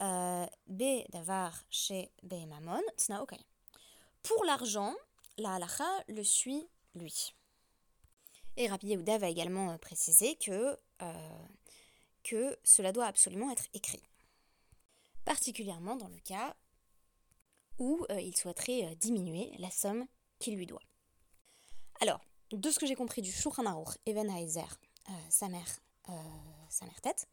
Be 0.00 1.04
davar 1.10 1.64
chez 1.70 2.10
Be 2.22 2.46
mamon 2.46 2.82
tnao 2.96 3.26
Pour 4.22 4.44
l'argent, 4.44 4.94
la 5.38 5.54
halakha 5.54 6.04
le 6.08 6.24
suit 6.24 6.66
lui. 6.94 7.34
Et 8.56 8.68
Rabbi 8.68 8.88
Yehuda 8.88 9.18
va 9.18 9.28
également 9.28 9.70
euh, 9.70 9.78
préciser 9.78 10.36
que, 10.36 10.78
euh, 11.02 11.46
que 12.22 12.56
cela 12.62 12.92
doit 12.92 13.06
absolument 13.06 13.50
être 13.50 13.66
écrit. 13.74 14.02
Particulièrement 15.24 15.96
dans 15.96 16.08
le 16.08 16.18
cas 16.20 16.54
où 17.78 18.06
euh, 18.10 18.20
il 18.20 18.36
souhaiterait 18.36 18.94
diminuer 18.96 19.52
la 19.58 19.70
somme 19.70 20.06
qu'il 20.38 20.56
lui 20.56 20.66
doit. 20.66 20.82
Alors, 22.00 22.20
de 22.52 22.70
ce 22.70 22.78
que 22.78 22.86
j'ai 22.86 22.94
compris 22.94 23.22
du 23.22 23.32
Shulchan 23.32 23.66
Aruch, 23.66 23.96
Even 24.06 24.30
sa 25.28 25.48
mère, 25.48 25.80
sa 26.68 26.86
mère 26.86 27.00
tête, 27.00 27.26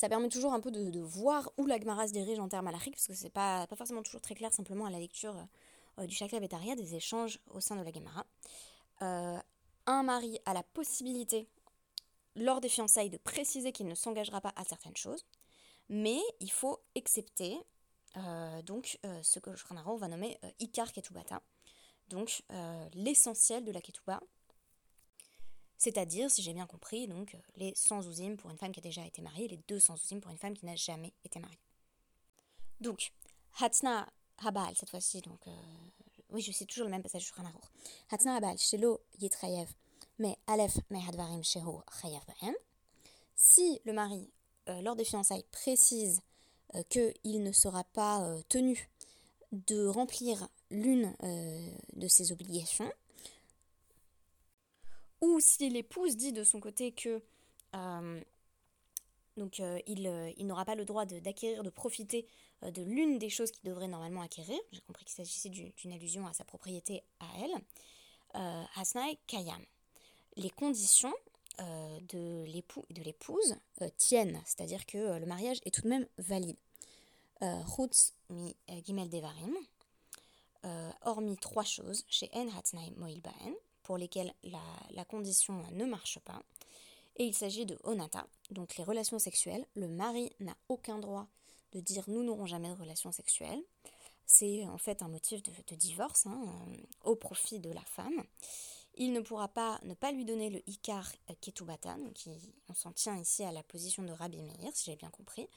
ça 0.00 0.08
permet 0.08 0.28
toujours 0.28 0.54
un 0.54 0.60
peu 0.60 0.70
de, 0.70 1.00
voir 1.00 1.52
où 1.58 1.66
la 1.66 1.78
Gemara 1.78 2.08
se 2.08 2.12
dirige 2.12 2.38
en 2.38 2.48
termes 2.48 2.66
alachiques, 2.66 2.94
parce 2.94 3.06
que 3.06 3.14
c'est 3.14 3.30
pas, 3.30 3.66
pas 3.66 3.76
forcément 3.76 4.02
toujours 4.02 4.20
très 4.22 4.34
clair 4.34 4.52
simplement 4.52 4.86
à 4.86 4.90
la 4.90 4.98
lecture 4.98 5.36
du 5.98 6.14
Shakla 6.14 6.40
Betaria, 6.40 6.74
des 6.74 6.94
échanges 6.94 7.38
au 7.50 7.60
sein 7.60 7.76
de 7.76 7.82
la 7.82 7.92
Gemara 7.92 8.24
un 9.86 10.02
mari 10.02 10.38
a 10.46 10.54
la 10.54 10.62
possibilité, 10.62 11.48
lors 12.36 12.60
des 12.60 12.68
fiançailles, 12.68 13.10
de 13.10 13.18
préciser 13.18 13.72
qu'il 13.72 13.86
ne 13.86 13.94
s'engagera 13.94 14.40
pas 14.40 14.52
à 14.56 14.64
certaines 14.64 14.96
choses, 14.96 15.26
mais 15.88 16.20
il 16.40 16.50
faut 16.50 16.78
accepter 16.96 17.58
euh, 18.16 18.62
donc 18.62 18.98
euh, 19.04 19.22
ce 19.22 19.38
que 19.38 19.54
Shranaro 19.56 19.96
va 19.96 20.08
nommer 20.08 20.38
euh, 20.44 20.50
Ikar 20.60 20.92
Ketubata, 20.92 21.42
donc 22.08 22.42
l'essentiel 22.94 23.64
de 23.64 23.70
la 23.70 23.80
Ketuba, 23.80 24.20
c'est-à-dire, 25.80 26.30
si 26.30 26.42
j'ai 26.42 26.52
bien 26.52 26.66
compris, 26.66 27.08
donc 27.08 27.36
les 27.56 27.72
100 27.74 28.06
ouzim 28.06 28.36
pour 28.36 28.50
une 28.50 28.58
femme 28.58 28.70
qui 28.70 28.78
a 28.78 28.82
déjà 28.82 29.04
été 29.04 29.22
mariée 29.22 29.46
et 29.46 29.48
les 29.48 29.60
200 29.66 29.94
ouzim 29.94 30.20
pour 30.20 30.30
une 30.30 30.38
femme 30.38 30.54
qui 30.54 30.66
n'a 30.66 30.76
jamais 30.76 31.12
été 31.24 31.40
mariée. 31.40 31.58
Donc, 32.80 33.12
Hatsna 33.58 34.08
Habal, 34.38 34.76
cette 34.76 34.90
fois-ci, 34.90 35.20
donc 35.22 35.40
oui, 36.32 36.42
je 36.42 36.52
cite 36.52 36.68
toujours 36.68 36.84
le 36.84 36.90
même 36.90 37.02
passage 37.02 37.24
sur 37.24 37.38
Hanarur. 37.40 37.70
Hatna 38.10 38.36
abal 38.36 38.56
shelo 38.56 39.00
yitrayev, 39.18 39.68
mais 40.18 40.36
alef 40.46 40.78
mehadvarim 40.90 41.42
shehu 41.42 41.80
chayev 42.00 42.20
bahem. 42.26 42.54
Si 43.34 43.80
le 43.84 43.92
mari, 43.92 44.30
euh, 44.68 44.80
lors 44.82 44.96
des 44.96 45.04
fiançailles, 45.04 45.44
précise 45.50 46.20
euh, 46.74 46.82
qu'il 46.88 47.42
ne 47.42 47.52
sera 47.52 47.84
pas 47.84 48.22
euh, 48.22 48.40
tenu 48.48 48.88
de 49.52 49.86
remplir 49.86 50.48
l'une 50.70 51.12
de 51.94 52.06
ses 52.06 52.30
obligations, 52.30 52.88
ou 55.20 55.40
si 55.40 55.68
l'épouse 55.68 56.16
dit 56.16 56.32
de 56.32 56.44
son 56.44 56.60
côté 56.60 56.92
que 56.92 57.22
donc 59.36 59.60
il, 59.86 60.34
il 60.36 60.46
n'aura 60.46 60.64
pas 60.64 60.74
le 60.74 60.84
droit 60.84 61.04
d'acquérir, 61.06 61.62
de, 61.62 61.70
profiter 61.70 62.26
de 62.62 62.82
l'une 62.82 63.18
des 63.18 63.30
choses 63.30 63.50
qu'il 63.52 63.68
devrait 63.68 63.88
normalement 63.88 64.22
acquérir, 64.22 64.58
j'ai 64.72 64.80
compris 64.80 65.04
qu'il 65.04 65.14
s'agissait 65.14 65.48
d'une 65.48 65.92
allusion 65.92 66.26
à 66.26 66.32
sa 66.32 66.44
propriété 66.44 67.02
à 67.20 67.26
elle, 67.38 68.64
Hasnai 68.74 69.18
Kayam. 69.26 69.64
Les 70.36 70.50
conditions 70.50 71.14
euh, 71.60 72.00
de 72.08 73.02
l'épouse 73.02 73.56
euh, 73.82 73.88
tiennent, 73.98 74.40
c'est-à-dire 74.46 74.86
que 74.86 74.96
euh, 74.96 75.18
le 75.18 75.26
mariage 75.26 75.58
est 75.66 75.74
tout 75.74 75.82
de 75.82 75.88
même 75.88 76.06
valide. 76.18 76.56
Chutz 77.74 78.14
mi 78.28 78.54
gimel 78.84 79.08
devarim, 79.08 79.54
hormis 81.02 81.38
trois 81.38 81.64
choses, 81.64 82.04
chez 82.06 82.28
En 82.34 82.48
Hatnaim 82.48 82.92
Moilbaen, 82.98 83.54
pour 83.82 83.98
lesquelles 83.98 84.34
la, 84.42 85.04
condition 85.04 85.62
ne 85.72 85.84
marche 85.84 86.18
pas. 86.20 86.42
Et 87.16 87.24
il 87.24 87.34
s'agit 87.34 87.66
de 87.66 87.78
onata, 87.84 88.26
donc 88.50 88.76
les 88.76 88.84
relations 88.84 89.18
sexuelles. 89.18 89.66
Le 89.74 89.88
mari 89.88 90.30
n'a 90.40 90.56
aucun 90.68 90.98
droit 90.98 91.26
de 91.72 91.80
dire 91.80 92.04
nous 92.08 92.22
n'aurons 92.22 92.46
jamais 92.46 92.68
de 92.68 92.80
relations 92.80 93.12
sexuelles. 93.12 93.62
C'est 94.26 94.64
en 94.66 94.78
fait 94.78 95.02
un 95.02 95.08
motif 95.08 95.42
de, 95.42 95.74
divorce 95.74 96.26
hein, 96.26 96.40
au 97.04 97.16
profit 97.16 97.58
de 97.58 97.70
la 97.70 97.82
femme. 97.82 98.24
Il 98.94 99.12
ne 99.12 99.20
pourra 99.20 99.48
pas 99.48 99.80
ne 99.82 99.94
pas 99.94 100.12
lui 100.12 100.24
donner 100.24 100.50
le 100.50 100.62
Ikar 100.68 101.10
Ketubatan, 101.40 101.98
qui 102.14 102.30
on 102.68 102.74
s'en 102.74 102.92
tient 102.92 103.16
ici 103.16 103.42
à 103.44 103.52
la 103.52 103.62
position 103.62 104.02
de 104.02 104.12
Rabbi 104.12 104.42
Meir, 104.42 104.70
si 104.74 104.90
j'ai 104.90 104.96
bien 104.96 105.10
compris, 105.10 105.48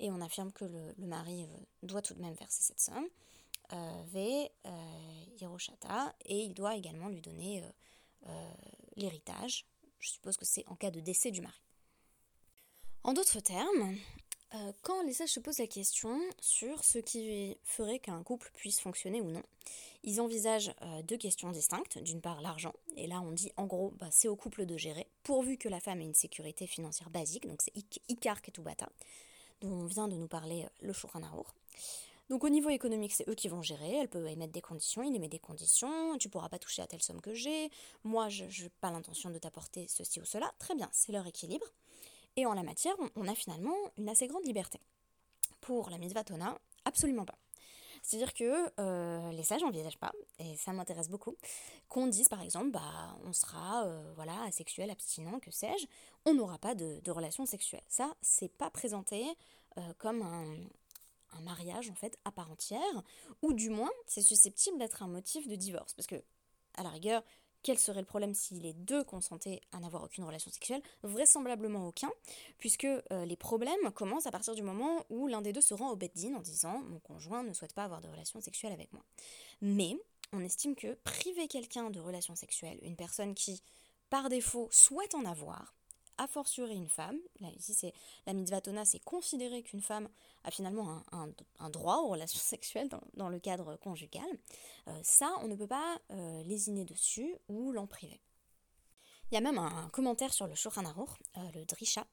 et 0.00 0.10
on 0.10 0.20
affirme 0.20 0.52
que 0.52 0.64
le, 0.64 0.94
mari 0.98 1.44
euh, 1.44 1.46
doit 1.82 2.02
tout 2.02 2.14
de 2.14 2.20
même 2.20 2.34
verser 2.34 2.62
cette 2.62 2.80
somme, 2.80 3.06
V 3.72 4.50
euh, 4.66 5.24
Hiroshata, 5.40 6.14
et 6.24 6.38
il 6.38 6.54
doit 6.54 6.76
également 6.76 7.08
lui 7.08 7.20
donner 7.20 7.62
l'héritage. 8.96 9.66
Je 9.98 10.10
suppose 10.10 10.36
que 10.36 10.44
c'est 10.44 10.66
en 10.68 10.76
cas 10.76 10.90
de 10.90 11.00
décès 11.00 11.30
du 11.30 11.40
mari. 11.40 11.60
En 13.02 13.12
d'autres 13.12 13.40
termes, 13.40 13.96
euh, 14.54 14.72
quand 14.82 15.02
les 15.02 15.12
sages 15.12 15.30
se 15.30 15.40
posent 15.40 15.58
la 15.58 15.66
question 15.66 16.20
sur 16.40 16.82
ce 16.84 16.98
qui 16.98 17.56
ferait 17.62 18.00
qu'un 18.00 18.22
couple 18.22 18.50
puisse 18.54 18.80
fonctionner 18.80 19.20
ou 19.20 19.30
non, 19.30 19.42
ils 20.02 20.20
envisagent 20.20 20.74
euh, 20.82 21.02
deux 21.02 21.16
questions 21.16 21.50
distinctes. 21.50 21.98
D'une 21.98 22.20
part, 22.20 22.40
l'argent. 22.40 22.74
Et 22.96 23.06
là, 23.06 23.20
on 23.20 23.30
dit 23.30 23.52
en 23.56 23.66
gros, 23.66 23.92
bah, 23.98 24.08
c'est 24.10 24.28
au 24.28 24.36
couple 24.36 24.66
de 24.66 24.76
gérer, 24.76 25.06
pourvu 25.22 25.56
que 25.56 25.68
la 25.68 25.78
femme 25.78 26.00
ait 26.00 26.04
une 26.04 26.14
sécurité 26.14 26.66
financière 26.66 27.10
basique. 27.10 27.46
Donc, 27.46 27.62
c'est 27.62 27.72
Ikar 28.08 28.42
Ketubata, 28.42 28.88
dont 29.60 29.70
on 29.70 29.84
vient 29.84 30.08
de 30.08 30.16
nous 30.16 30.28
parler 30.28 30.64
euh, 30.64 30.68
le 30.80 30.92
Shulchan 30.92 31.22
Donc, 32.30 32.44
au 32.44 32.48
niveau 32.48 32.70
économique, 32.70 33.12
c'est 33.12 33.28
eux 33.28 33.34
qui 33.34 33.48
vont 33.48 33.60
gérer. 33.60 33.96
Elle 33.96 34.08
peut 34.08 34.26
émettre 34.28 34.52
des 34.52 34.60
conditions, 34.60 35.02
il 35.02 35.14
émet 35.14 35.28
des 35.28 35.40
conditions. 35.40 36.16
Tu 36.16 36.28
pourras 36.28 36.48
pas 36.48 36.60
toucher 36.60 36.80
à 36.80 36.86
telle 36.86 37.02
somme 37.02 37.20
que 37.20 37.34
j'ai. 37.34 37.70
Moi, 38.04 38.28
je 38.28 38.44
n'ai 38.44 38.68
pas 38.80 38.92
l'intention 38.92 39.30
de 39.30 39.38
t'apporter 39.38 39.86
ceci 39.88 40.20
ou 40.20 40.24
cela. 40.24 40.50
Très 40.60 40.76
bien, 40.76 40.88
c'est 40.92 41.10
leur 41.10 41.26
équilibre. 41.26 41.66
Et 42.36 42.46
en 42.46 42.54
la 42.54 42.62
matière, 42.62 42.94
on 43.16 43.26
a 43.26 43.34
finalement 43.34 43.74
une 43.98 44.08
assez 44.08 44.28
grande 44.28 44.46
liberté. 44.46 44.78
Pour 45.60 45.90
la 45.90 45.98
mitzvah 45.98 46.22
Tona, 46.22 46.56
absolument 46.84 47.24
pas. 47.24 47.36
C'est-à-dire 48.02 48.32
que 48.32 48.72
euh, 48.78 49.32
les 49.32 49.42
sages 49.42 49.62
n'envisagent 49.62 49.98
pas, 49.98 50.12
et 50.38 50.56
ça 50.56 50.72
m'intéresse 50.72 51.08
beaucoup, 51.08 51.36
qu'on 51.88 52.06
dise 52.06 52.28
par 52.28 52.40
exemple, 52.40 52.70
bah, 52.70 53.18
on 53.24 53.32
sera 53.32 53.84
euh, 53.84 54.12
voilà, 54.14 54.40
asexuel, 54.44 54.90
abstinent, 54.90 55.38
que 55.38 55.50
sais-je, 55.50 55.86
on 56.24 56.32
n'aura 56.32 56.58
pas 56.58 56.74
de, 56.74 57.00
de 57.02 57.10
relation 57.10 57.44
sexuelle. 57.44 57.82
Ça, 57.88 58.14
c'est 58.22 58.48
pas 58.48 58.70
présenté 58.70 59.26
euh, 59.76 59.92
comme 59.98 60.22
un, 60.22 60.56
un, 61.32 61.40
mariage 61.40 61.90
en 61.90 61.94
fait 61.94 62.18
à 62.24 62.32
part 62.32 62.50
entière, 62.50 63.02
ou 63.42 63.52
du 63.52 63.70
moins, 63.70 63.90
c'est 64.06 64.22
susceptible 64.22 64.78
d'être 64.78 65.02
un 65.02 65.08
motif 65.08 65.48
de 65.48 65.56
divorce. 65.56 65.94
Parce 65.94 66.06
que, 66.06 66.22
à 66.74 66.82
la 66.82 66.90
rigueur, 66.90 67.22
quel 67.62 67.78
serait 67.78 68.00
le 68.00 68.06
problème 68.06 68.34
si 68.34 68.54
les 68.54 68.72
deux 68.72 69.04
consentaient 69.04 69.60
à 69.72 69.80
n'avoir 69.80 70.04
aucune 70.04 70.24
relation 70.24 70.50
sexuelle? 70.50 70.82
Vraisemblablement 71.02 71.86
aucun, 71.86 72.10
puisque 72.58 72.84
euh, 72.84 73.24
les 73.26 73.36
problèmes 73.36 73.90
commencent 73.94 74.26
à 74.26 74.30
partir 74.30 74.54
du 74.54 74.62
moment 74.62 75.04
où 75.10 75.26
l'un 75.26 75.42
des 75.42 75.52
deux 75.52 75.60
se 75.60 75.74
rend 75.74 75.90
au 75.90 75.96
bed-din 75.96 76.34
en 76.34 76.40
disant 76.40 76.80
mon 76.80 77.00
conjoint 77.00 77.42
ne 77.42 77.52
souhaite 77.52 77.74
pas 77.74 77.84
avoir 77.84 78.00
de 78.00 78.08
relation 78.08 78.40
sexuelle 78.40 78.72
avec 78.72 78.92
moi. 78.92 79.04
Mais 79.60 79.94
on 80.32 80.40
estime 80.40 80.74
que 80.74 80.94
priver 81.04 81.48
quelqu'un 81.48 81.90
de 81.90 82.00
relation 82.00 82.34
sexuelle, 82.34 82.78
une 82.82 82.96
personne 82.96 83.34
qui 83.34 83.62
par 84.08 84.28
défaut 84.28 84.68
souhaite 84.72 85.14
en 85.14 85.24
avoir, 85.24 85.74
a 86.20 86.26
fortiori 86.26 86.74
une 86.74 86.88
femme, 86.88 87.18
là 87.40 87.48
ici 87.56 87.72
c'est 87.72 87.94
la 88.26 88.34
mitzvah 88.34 88.60
tona, 88.60 88.84
c'est 88.84 89.02
considérer 89.02 89.62
qu'une 89.62 89.80
femme 89.80 90.08
a 90.44 90.50
finalement 90.50 91.02
un, 91.12 91.70
droit 91.70 91.98
aux 91.98 92.08
relations 92.08 92.38
sexuelles 92.38 92.90
dans, 93.14 93.28
le 93.30 93.38
cadre 93.38 93.76
conjugal, 93.76 94.28
euh, 94.88 95.00
ça 95.02 95.32
on 95.42 95.48
ne 95.48 95.54
peut 95.56 95.66
pas 95.66 95.98
euh, 96.10 96.42
lésiner 96.42 96.84
dessus 96.84 97.34
ou 97.48 97.72
l'en 97.72 97.86
priver. 97.86 98.20
Il 99.30 99.36
y 99.36 99.38
a 99.38 99.40
même 99.40 99.58
un, 99.58 99.88
commentaire 99.90 100.34
sur 100.34 100.48
le 100.48 100.56
Shulchan 100.56 100.82
euh, 100.84 101.40
le 101.54 101.64
Drisha, 101.64 102.04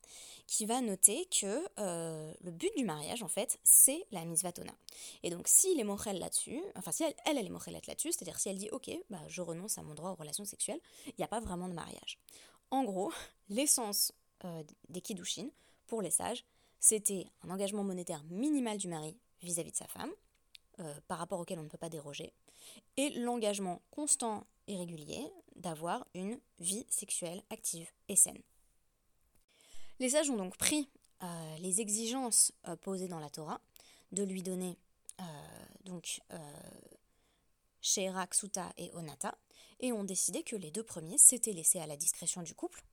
qui 0.46 0.66
va 0.68 0.82
noter 0.82 1.28
que 1.42 1.66
le 1.78 2.52
but 2.52 2.72
du 2.78 2.86
mariage, 2.86 3.24
en 3.24 3.28
fait, 3.28 3.60
c'est 3.64 4.06
la 4.12 4.24
mitzvah 4.24 4.52
tona. 4.52 4.74
Et 5.24 5.32
donc, 5.32 5.48
s'il 5.48 5.80
est 5.80 5.84
mochel 5.84 6.20
là-dessus, 6.20 6.62
enfin, 6.76 6.92
si 6.92 7.04
elle, 7.04 7.16
elle, 7.26 7.44
est 7.44 7.50
mochelette 7.50 7.88
là-dessus, 7.88 8.12
c'est-à-dire 8.12 8.40
si 8.40 8.50
elle 8.50 8.60
dit, 8.60 8.70
ok, 8.70 8.92
bah, 9.10 9.22
je 9.30 9.42
renonce 9.42 9.80
à 9.80 9.82
mon 9.82 9.96
droit 9.96 10.12
aux 10.12 10.16
relations 10.16 10.46
sexuelles, 10.46 10.80
il 11.08 11.16
n'y 11.18 11.24
a 11.24 11.28
pas 11.28 11.40
vraiment 11.40 11.68
de 11.68 11.74
mariage. 11.74 12.20
En 12.72 12.84
gros, 12.84 13.14
l'essence 13.50 14.12
euh, 14.44 14.64
des 14.90 15.02
Kiddushin, 15.02 15.50
pour 15.88 16.02
les 16.02 16.12
sages, 16.12 16.44
c'était 16.80 17.28
un 17.44 17.50
engagement 17.50 17.84
monétaire 17.84 18.24
minimal 18.26 18.78
du 18.78 18.88
mari 18.88 19.18
vis-à-vis 19.42 19.72
de 19.72 19.78
sa 19.78 19.88
femme, 19.88 20.12
euh, 20.80 20.94
par 21.08 21.18
rapport 21.18 21.40
auquel 21.40 21.60
on 21.60 21.64
ne 21.64 21.70
peut 21.70 21.78
pas 21.78 21.90
déroger, 21.90 22.34
et 22.98 23.10
l'engagement 23.12 23.82
constant 23.90 24.46
et 24.68 24.76
régulier 24.76 25.32
d'avoir 25.56 26.06
une 26.14 26.40
vie 26.60 26.86
sexuelle 26.90 27.42
active 27.50 27.90
et 28.10 28.16
saine. 28.16 28.42
Les 30.00 30.10
sages 30.10 30.30
ont 30.30 30.36
donc 30.36 30.58
pris 30.58 30.90
euh, 31.24 31.58
les 31.60 31.82
exigences 31.82 32.52
posées 32.82 33.08
dans 33.08 33.20
la 33.20 33.30
Torah, 33.30 33.62
de 34.12 34.24
lui 34.24 34.44
donner 34.44 34.78
donc 35.86 36.22
Sherak, 37.82 38.36
Suta 38.36 38.72
et 38.78 38.92
Onata, 38.94 39.36
et 39.80 39.94
ont 39.94 40.04
décidé 40.04 40.44
que 40.44 40.56
les 40.56 40.72
deux 40.72 40.84
premiers 40.84 41.18
s'étaient 41.18 41.54
laissés 41.54 41.80
à 41.80 41.88
la 41.88 41.98
discrétion 41.98 42.42
du 42.42 42.54
couple. 42.54 42.84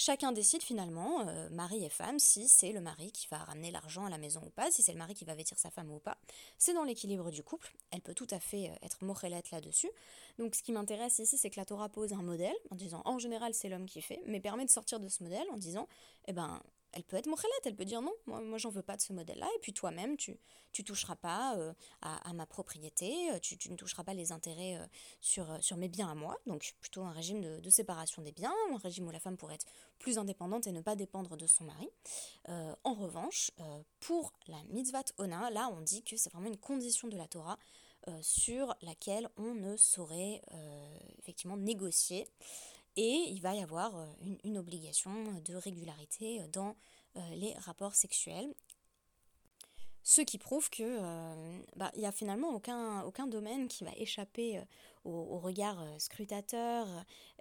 Chacun 0.00 0.30
décide 0.30 0.62
finalement, 0.62 1.26
euh, 1.26 1.48
mari 1.50 1.84
et 1.84 1.88
femme, 1.88 2.20
si 2.20 2.46
c'est 2.46 2.70
le 2.70 2.80
mari 2.80 3.10
qui 3.10 3.26
va 3.32 3.38
ramener 3.38 3.72
l'argent 3.72 4.04
à 4.04 4.10
la 4.10 4.16
maison 4.16 4.40
ou 4.46 4.50
pas, 4.50 4.70
si 4.70 4.80
c'est 4.80 4.92
le 4.92 4.98
mari 4.98 5.12
qui 5.12 5.24
va 5.24 5.34
vêtir 5.34 5.58
sa 5.58 5.70
femme 5.70 5.90
ou 5.90 5.98
pas. 5.98 6.18
C'est 6.56 6.72
dans 6.72 6.84
l'équilibre 6.84 7.32
du 7.32 7.42
couple. 7.42 7.74
Elle 7.90 8.00
peut 8.00 8.14
tout 8.14 8.28
à 8.30 8.38
fait 8.38 8.70
euh, 8.70 8.74
être 8.86 9.02
morelette 9.04 9.50
là-dessus. 9.50 9.90
Donc 10.38 10.54
ce 10.54 10.62
qui 10.62 10.70
m'intéresse 10.70 11.18
ici, 11.18 11.36
c'est 11.36 11.50
que 11.50 11.58
la 11.58 11.64
Torah 11.64 11.88
pose 11.88 12.12
un 12.12 12.22
modèle 12.22 12.54
en 12.70 12.76
disant 12.76 13.02
en 13.06 13.18
général 13.18 13.54
c'est 13.54 13.68
l'homme 13.68 13.86
qui 13.86 14.00
fait, 14.00 14.22
mais 14.26 14.38
permet 14.38 14.64
de 14.64 14.70
sortir 14.70 15.00
de 15.00 15.08
ce 15.08 15.24
modèle 15.24 15.46
en 15.50 15.56
disant 15.56 15.88
eh 16.28 16.32
ben 16.32 16.62
elle 16.92 17.04
peut 17.04 17.16
être 17.16 17.26
mochelette, 17.26 17.66
elle 17.66 17.76
peut 17.76 17.84
dire 17.84 18.02
non, 18.02 18.14
moi, 18.26 18.40
moi 18.40 18.58
j'en 18.58 18.70
veux 18.70 18.82
pas 18.82 18.96
de 18.96 19.02
ce 19.02 19.12
modèle-là, 19.12 19.48
et 19.56 19.58
puis 19.60 19.72
toi-même, 19.72 20.16
tu 20.16 20.38
tu 20.72 20.84
toucheras 20.84 21.16
pas 21.16 21.56
euh, 21.56 21.72
à, 22.02 22.32
ma 22.32 22.46
propriété, 22.46 23.30
euh, 23.32 23.38
tu, 23.38 23.56
ne 23.70 23.76
toucheras 23.76 24.04
pas 24.04 24.14
les 24.14 24.32
intérêts 24.32 24.76
euh, 24.76 24.86
sur, 25.20 25.46
sur 25.62 25.76
mes 25.76 25.88
biens 25.88 26.08
à 26.08 26.14
moi, 26.14 26.38
donc 26.46 26.74
plutôt 26.80 27.02
un 27.02 27.12
régime 27.12 27.40
de, 27.40 27.70
séparation 27.70 28.22
des 28.22 28.32
biens, 28.32 28.54
un 28.72 28.76
régime 28.76 29.06
où 29.06 29.10
la 29.10 29.20
femme 29.20 29.36
pourrait 29.36 29.56
être 29.56 29.66
plus 29.98 30.18
indépendante 30.18 30.66
et 30.66 30.72
ne 30.72 30.80
pas 30.80 30.96
dépendre 30.96 31.36
de 31.36 31.46
son 31.46 31.64
mari. 31.64 31.88
en 32.48 32.94
revanche, 32.94 33.50
pour 34.00 34.32
la 34.46 34.62
mitzvah 34.70 35.02
ona, 35.18 35.50
là 35.50 35.70
on 35.76 35.80
dit 35.82 36.02
que 36.02 36.16
c'est 36.16 36.32
vraiment 36.32 36.48
une 36.48 36.56
condition 36.56 37.08
de 37.08 37.16
la 37.16 37.28
Torah 37.28 37.58
sur 38.22 38.74
laquelle 38.80 39.28
on 39.36 39.54
ne 39.54 39.76
saurait 39.76 40.40
effectivement 41.18 41.56
négocier 41.56 42.26
et 42.98 43.30
il 43.30 43.40
va 43.40 43.54
y 43.54 43.62
avoir 43.62 43.96
euh, 43.96 44.06
une, 44.42 44.58
obligation 44.58 45.12
de 45.44 45.54
régularité 45.54 46.40
euh, 46.40 46.48
dans 46.48 46.74
euh, 47.16 47.20
les 47.36 47.54
rapports 47.54 47.94
sexuels. 47.94 48.52
Ce 50.02 50.20
qui 50.20 50.38
prouve 50.38 50.70
que 50.70 50.98
bah, 51.76 51.90
il 51.94 52.00
n'y 52.00 52.06
a 52.06 52.12
finalement 52.12 52.54
aucun, 52.54 53.02
aucun 53.02 53.26
domaine 53.26 53.68
qui 53.68 53.84
va 53.84 53.90
échapper 53.94 54.58
au, 55.04 55.38
regard 55.38 55.84
scrutateur 56.00 56.86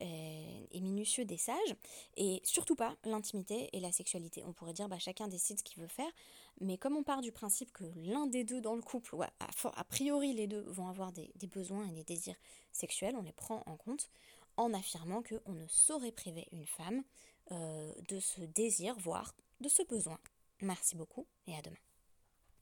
et, 0.01 0.81
minutieux 0.81 1.23
des 1.23 1.37
sages, 1.37 1.75
et 2.17 2.41
surtout 2.43 2.75
pas 2.75 2.97
l'intimité 3.05 3.69
et 3.71 3.79
la 3.79 3.93
sexualité. 3.93 4.43
On 4.45 4.51
pourrait 4.51 4.73
dire 4.73 4.89
bah, 4.89 4.99
chacun 4.99 5.29
décide 5.29 5.59
ce 5.59 5.63
qu'il 5.63 5.81
veut 5.81 5.87
faire, 5.87 6.11
mais 6.59 6.77
comme 6.77 6.97
on 6.97 7.03
part 7.03 7.21
du 7.21 7.31
principe 7.31 7.71
que 7.71 7.85
l'un 7.95 8.27
des 8.27 8.43
deux 8.43 8.59
dans 8.59 8.75
le 8.75 8.81
couple, 8.81 9.15
ou 9.15 9.23
a, 9.23 9.83
priori 9.85 10.33
les 10.33 10.47
deux 10.47 10.65
vont 10.67 10.89
avoir 10.89 11.13
des, 11.13 11.31
des 11.35 11.47
besoins 11.47 11.87
et 11.87 11.93
des 11.93 12.03
désirs 12.03 12.35
sexuels, 12.73 13.15
on 13.15 13.21
les 13.21 13.31
prend 13.31 13.63
en 13.65 13.77
compte, 13.77 14.09
en 14.57 14.73
affirmant 14.73 15.23
qu'on 15.23 15.53
ne 15.53 15.67
saurait 15.67 16.11
priver 16.11 16.47
une 16.51 16.65
femme 16.65 17.03
euh, 17.51 17.93
de 18.09 18.19
ce 18.19 18.41
désir, 18.41 18.95
voire 18.99 19.33
de 19.61 19.69
ce 19.69 19.83
besoin. 19.83 20.19
Merci 20.61 20.95
beaucoup 20.95 21.27
et 21.47 21.55
à 21.55 21.61
demain. 21.61 21.86